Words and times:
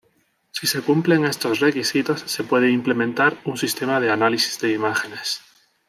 Si 0.49 0.65
se 0.65 0.81
cumplen 0.81 1.25
estos 1.25 1.59
requisitos, 1.59 2.21
se 2.21 2.43
puede 2.43 2.71
implementar 2.71 3.37
un 3.45 3.55
sistema 3.55 3.99
de 3.99 4.09
análisis 4.09 4.59
de 4.59 4.73
imágenes. 4.73 5.41